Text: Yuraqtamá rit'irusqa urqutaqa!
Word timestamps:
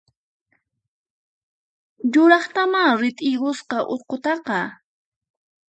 Yuraqtamá 2.13 2.81
rit'irusqa 2.99 3.77
urqutaqa! 3.93 4.59